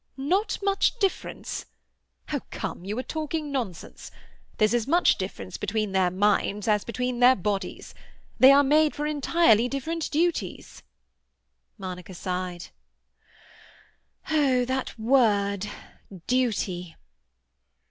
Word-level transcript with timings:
"Not 0.17 0.57
much 0.63 0.97
difference? 0.97 1.67
Oh, 2.33 2.41
come; 2.49 2.83
you 2.83 2.97
are 2.97 3.03
talking 3.03 3.51
nonsense. 3.51 4.09
There's 4.57 4.73
as 4.73 4.87
much 4.87 5.15
difference 5.19 5.57
between 5.57 5.91
their 5.91 6.09
minds 6.09 6.67
as 6.67 6.83
between 6.83 7.19
their 7.19 7.35
bodies. 7.35 7.93
They 8.39 8.51
are 8.51 8.63
made 8.63 8.95
for 8.95 9.05
entirely 9.05 9.69
different 9.69 10.09
duties." 10.09 10.81
Monica 11.77 12.15
sighed. 12.15 12.69
"Oh, 14.31 14.65
that 14.65 14.97
word 14.97 15.69
Duty!" 16.25 16.95